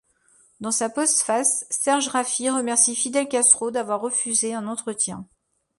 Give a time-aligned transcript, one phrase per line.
[0.61, 5.27] Dans sa postface, Serge Raffy remercie Fidel Castro d'avoir refusé un entretien.